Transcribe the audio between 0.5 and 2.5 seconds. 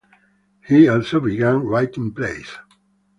He also began writing plays.